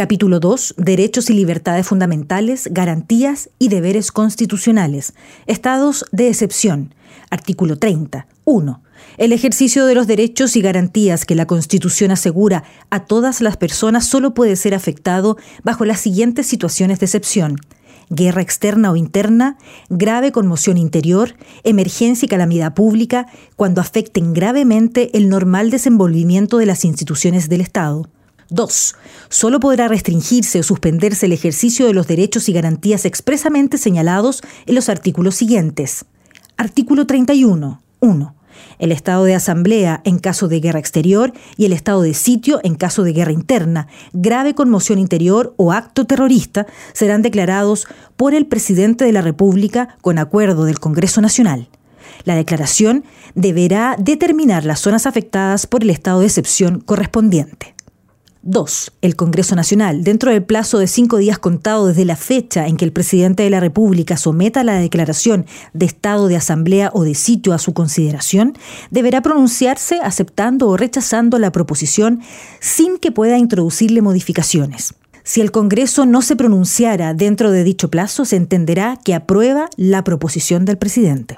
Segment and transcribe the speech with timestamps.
[0.00, 0.76] Capítulo 2.
[0.78, 5.12] Derechos y libertades fundamentales, garantías y deberes constitucionales.
[5.46, 6.94] Estados de excepción.
[7.28, 8.26] Artículo 30.
[8.46, 8.82] 1.
[9.18, 14.06] El ejercicio de los derechos y garantías que la Constitución asegura a todas las personas
[14.06, 17.56] solo puede ser afectado bajo las siguientes situaciones de excepción.
[18.08, 19.58] Guerra externa o interna,
[19.90, 26.86] grave conmoción interior, emergencia y calamidad pública, cuando afecten gravemente el normal desenvolvimiento de las
[26.86, 28.08] instituciones del Estado.
[28.50, 28.94] 2.
[29.28, 34.74] Solo podrá restringirse o suspenderse el ejercicio de los derechos y garantías expresamente señalados en
[34.74, 36.04] los artículos siguientes.
[36.56, 37.80] Artículo 31.
[38.00, 38.34] 1.
[38.78, 42.74] El estado de asamblea en caso de guerra exterior y el estado de sitio en
[42.74, 49.04] caso de guerra interna, grave conmoción interior o acto terrorista serán declarados por el presidente
[49.04, 51.68] de la República con acuerdo del Congreso Nacional.
[52.24, 57.74] La declaración deberá determinar las zonas afectadas por el estado de excepción correspondiente.
[58.42, 58.92] 2.
[59.02, 62.86] El Congreso Nacional, dentro del plazo de cinco días contado desde la fecha en que
[62.86, 67.52] el presidente de la República someta la declaración de estado de asamblea o de sitio
[67.52, 68.54] a su consideración,
[68.90, 72.20] deberá pronunciarse aceptando o rechazando la proposición
[72.60, 74.94] sin que pueda introducirle modificaciones.
[75.22, 80.02] Si el Congreso no se pronunciara dentro de dicho plazo, se entenderá que aprueba la
[80.02, 81.36] proposición del presidente.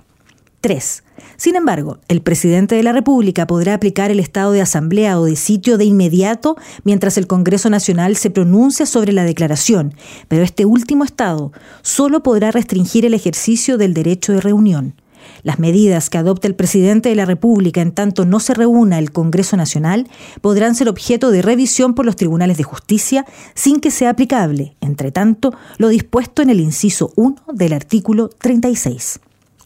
[0.63, 1.03] 3.
[1.37, 5.37] Sin embargo, el presidente de la República podrá aplicar el estado de asamblea o de
[5.37, 9.95] sitio de inmediato mientras el Congreso Nacional se pronuncia sobre la declaración,
[10.29, 11.53] pero este último estado
[11.83, 14.95] solo podrá restringir el ejercicio del derecho de reunión.
[15.43, 19.11] Las medidas que adopte el presidente de la República en tanto no se reúna el
[19.11, 20.09] Congreso Nacional
[20.41, 25.11] podrán ser objeto de revisión por los tribunales de justicia sin que sea aplicable, entre
[25.11, 29.21] tanto, lo dispuesto en el inciso 1 del artículo 36.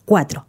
[0.07, 0.47] 4.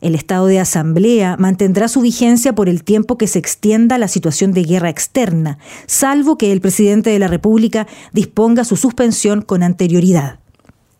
[0.00, 4.52] El estado de asamblea mantendrá su vigencia por el tiempo que se extienda la situación
[4.52, 10.40] de guerra externa, salvo que el presidente de la República disponga su suspensión con anterioridad.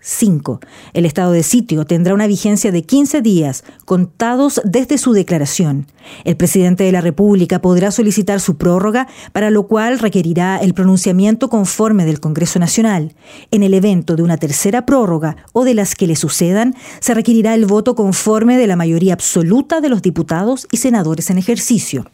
[0.09, 0.61] 5.
[0.93, 5.89] El estado de sitio tendrá una vigencia de 15 días, contados desde su declaración.
[6.23, 11.49] El presidente de la República podrá solicitar su prórroga, para lo cual requerirá el pronunciamiento
[11.49, 13.17] conforme del Congreso Nacional.
[13.51, 17.55] En el evento de una tercera prórroga o de las que le sucedan, se requerirá
[17.55, 22.07] el voto conforme de la mayoría absoluta de los diputados y senadores en ejercicio.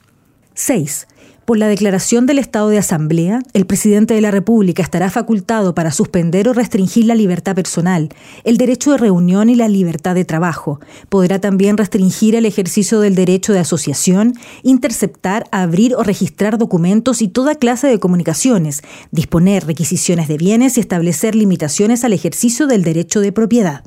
[0.55, 1.09] 6.
[1.45, 5.91] Por la declaración del estado de asamblea, el presidente de la República estará facultado para
[5.91, 8.11] suspender o restringir la libertad personal,
[8.45, 10.79] el derecho de reunión y la libertad de trabajo.
[11.09, 17.29] Podrá también restringir el ejercicio del derecho de asociación, interceptar, abrir o registrar documentos y
[17.29, 23.19] toda clase de comunicaciones, disponer requisiciones de bienes y establecer limitaciones al ejercicio del derecho
[23.21, 23.83] de propiedad.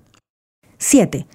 [0.77, 1.25] 7.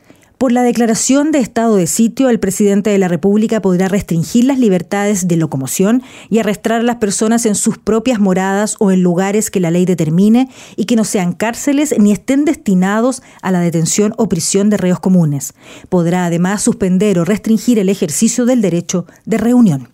[0.40, 4.58] Por la declaración de estado de sitio, el presidente de la República podrá restringir las
[4.58, 9.50] libertades de locomoción y arrestar a las personas en sus propias moradas o en lugares
[9.50, 14.14] que la ley determine y que no sean cárceles ni estén destinados a la detención
[14.16, 15.52] o prisión de reos comunes.
[15.90, 19.90] Podrá además suspender o restringir el ejercicio del derecho de reunión.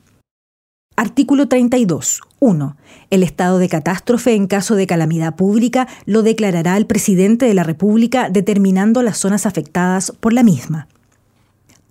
[0.96, 2.22] Artículo 32.
[2.40, 2.76] 1.
[3.10, 7.64] El estado de catástrofe en caso de calamidad pública lo declarará el presidente de la
[7.64, 10.88] República determinando las zonas afectadas por la misma.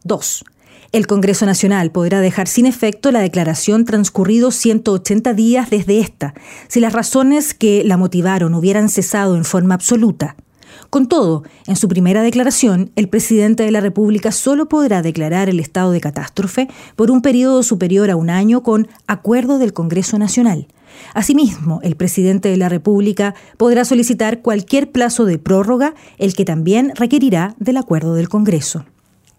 [0.05, 0.43] 2.
[0.91, 6.33] El Congreso Nacional podrá dejar sin efecto la declaración transcurridos 180 días desde esta,
[6.67, 10.35] si las razones que la motivaron hubieran cesado en forma absoluta.
[10.89, 15.59] Con todo, en su primera declaración, el presidente de la República solo podrá declarar el
[15.59, 20.67] estado de catástrofe por un periodo superior a un año con acuerdo del Congreso Nacional.
[21.13, 26.93] Asimismo, el presidente de la República podrá solicitar cualquier plazo de prórroga, el que también
[26.95, 28.85] requerirá del acuerdo del Congreso.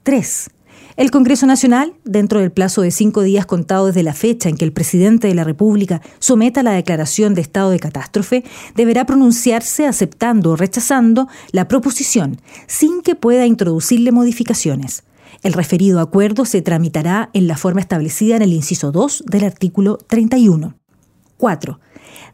[0.02, 0.50] 3.
[0.96, 4.64] El Congreso Nacional, dentro del plazo de cinco días contados desde la fecha en que
[4.64, 8.44] el presidente de la República someta la declaración de estado de catástrofe,
[8.74, 15.02] deberá pronunciarse aceptando o rechazando la proposición, sin que pueda introducirle modificaciones.
[15.42, 19.98] El referido acuerdo se tramitará en la forma establecida en el inciso 2 del artículo
[19.98, 20.74] 31.
[21.36, 21.80] 4.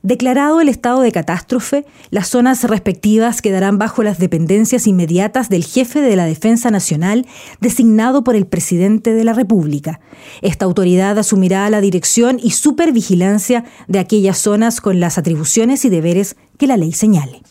[0.02, 6.00] Declarado el estado de catástrofe, las zonas respectivas quedarán bajo las dependencias inmediatas del jefe
[6.00, 7.26] de la Defensa Nacional
[7.60, 10.00] designado por el presidente de la República.
[10.40, 16.36] Esta autoridad asumirá la dirección y supervigilancia de aquellas zonas con las atribuciones y deberes
[16.58, 17.42] que la ley señale.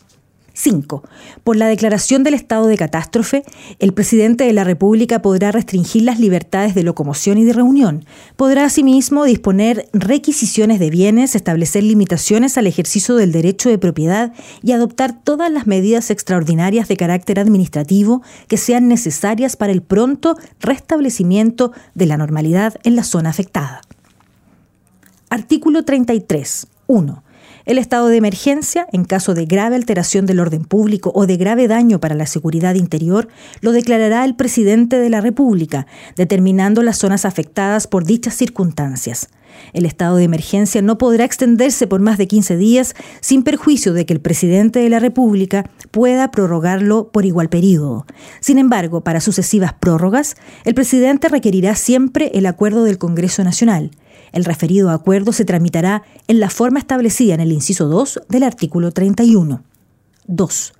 [0.61, 1.03] 5.
[1.43, 3.43] Por la declaración del estado de catástrofe,
[3.79, 8.05] el presidente de la República podrá restringir las libertades de locomoción y de reunión.
[8.35, 14.73] Podrá asimismo disponer requisiciones de bienes, establecer limitaciones al ejercicio del derecho de propiedad y
[14.73, 21.71] adoptar todas las medidas extraordinarias de carácter administrativo que sean necesarias para el pronto restablecimiento
[21.95, 23.81] de la normalidad en la zona afectada.
[25.29, 26.67] Artículo 33.
[26.85, 27.30] 1
[27.65, 31.67] el estado de emergencia, en caso de grave alteración del orden público o de grave
[31.67, 33.27] daño para la seguridad interior,
[33.61, 39.29] lo declarará el presidente de la República, determinando las zonas afectadas por dichas circunstancias.
[39.73, 44.05] El estado de emergencia no podrá extenderse por más de 15 días sin perjuicio de
[44.05, 48.05] que el presidente de la República pueda prorrogarlo por igual periodo.
[48.39, 50.35] Sin embargo, para sucesivas prórrogas,
[50.65, 53.91] el presidente requerirá siempre el acuerdo del Congreso Nacional.
[54.31, 58.91] El referido acuerdo se tramitará en la forma establecida en el inciso 2 del artículo
[58.91, 59.63] 31.
[60.27, 60.73] 2.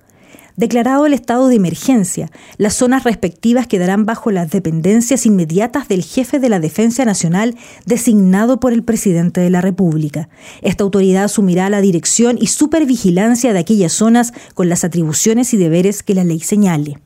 [0.56, 6.38] Declarado el estado de emergencia, las zonas respectivas quedarán bajo las dependencias inmediatas del jefe
[6.40, 7.56] de la Defensa Nacional
[7.86, 10.28] designado por el presidente de la República.
[10.60, 16.02] Esta autoridad asumirá la dirección y supervigilancia de aquellas zonas con las atribuciones y deberes
[16.02, 16.98] que la ley señale.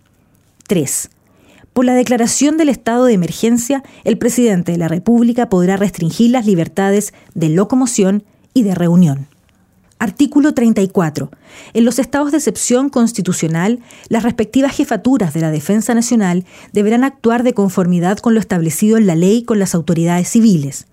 [0.67, 1.11] 3.
[1.77, 6.47] Por la declaración del estado de emergencia, el presidente de la República podrá restringir las
[6.47, 8.25] libertades de locomoción
[8.55, 9.27] y de reunión.
[9.99, 11.31] Artículo 34.
[11.75, 17.43] En los estados de excepción constitucional, las respectivas jefaturas de la Defensa Nacional deberán actuar
[17.43, 20.87] de conformidad con lo establecido en la ley con las autoridades civiles.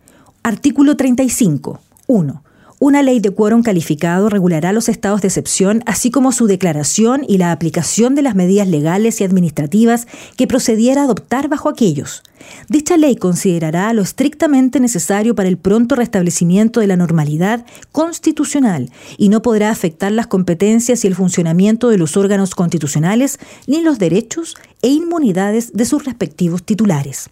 [0.44, 1.80] Artículo 35.
[2.08, 2.44] 1.
[2.80, 7.38] Una ley de quórum calificado regulará los estados de excepción, así como su declaración y
[7.38, 12.24] la aplicación de las medidas legales y administrativas que procediera a adoptar bajo aquellos.
[12.68, 19.30] Dicha ley considerará lo estrictamente necesario para el pronto restablecimiento de la normalidad constitucional y
[19.30, 24.56] no podrá afectar las competencias y el funcionamiento de los órganos constitucionales ni los derechos
[24.82, 27.30] e inmunidades de sus respectivos titulares.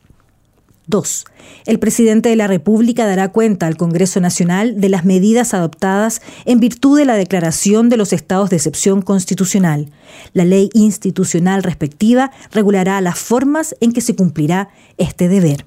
[0.91, 1.25] 2.
[1.65, 6.59] El presidente de la República dará cuenta al Congreso Nacional de las medidas adoptadas en
[6.59, 9.89] virtud de la declaración de los estados de excepción constitucional.
[10.33, 15.65] La ley institucional respectiva regulará las formas en que se cumplirá este deber.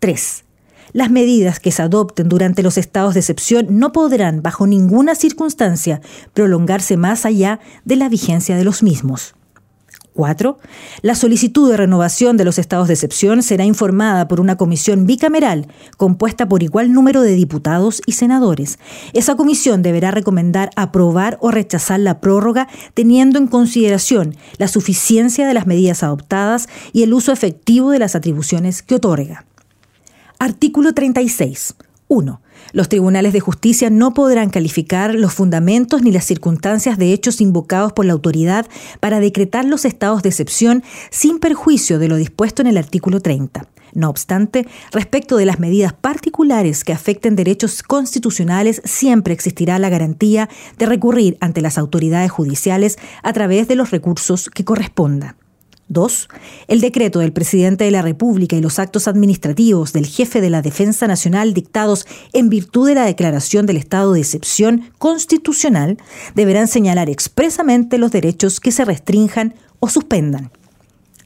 [0.00, 0.44] 3.
[0.92, 6.00] Las medidas que se adopten durante los estados de excepción no podrán, bajo ninguna circunstancia,
[6.32, 9.34] prolongarse más allá de la vigencia de los mismos.
[10.14, 10.58] 4.
[11.02, 15.66] La solicitud de renovación de los estados de excepción será informada por una comisión bicameral
[15.96, 18.78] compuesta por igual número de diputados y senadores.
[19.12, 25.54] Esa comisión deberá recomendar aprobar o rechazar la prórroga teniendo en consideración la suficiencia de
[25.54, 29.44] las medidas adoptadas y el uso efectivo de las atribuciones que otorga.
[30.38, 31.74] Artículo 36.
[32.08, 32.40] 1.
[32.72, 37.92] Los tribunales de justicia no podrán calificar los fundamentos ni las circunstancias de hechos invocados
[37.92, 38.66] por la autoridad
[39.00, 43.68] para decretar los estados de excepción sin perjuicio de lo dispuesto en el artículo 30.
[43.94, 50.48] No obstante, respecto de las medidas particulares que afecten derechos constitucionales, siempre existirá la garantía
[50.78, 55.36] de recurrir ante las autoridades judiciales a través de los recursos que corresponda.
[55.88, 56.28] 2.
[56.68, 60.62] El decreto del presidente de la República y los actos administrativos del jefe de la
[60.62, 65.98] Defensa Nacional dictados en virtud de la declaración del estado de excepción constitucional
[66.34, 70.50] deberán señalar expresamente los derechos que se restrinjan o suspendan.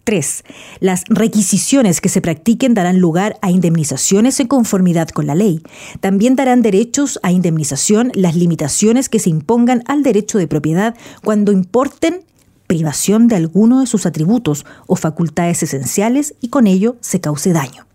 [0.09, 0.45] 3.
[0.81, 5.61] Las requisiciones que se practiquen darán lugar a indemnizaciones en conformidad con la ley.
[6.01, 11.53] También darán derechos a indemnización las limitaciones que se impongan al derecho de propiedad cuando
[11.53, 12.25] importen
[12.69, 17.89] privación de alguno de sus atributos o facultades esenciales y con ello se cause daño.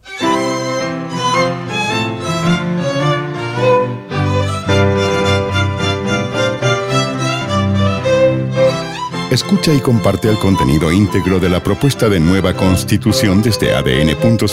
[9.33, 14.45] Escucha y comparte el contenido íntegro de la propuesta de nueva constitución desde adn.cl,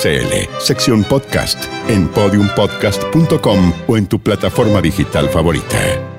[0.59, 6.10] sección podcast, en podiumpodcast.com o en tu plataforma digital favorita.